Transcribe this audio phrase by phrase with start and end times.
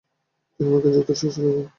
[0.55, 1.65] তিনি মার্কিন যুক্তরাষ্ট্রে চলে যান।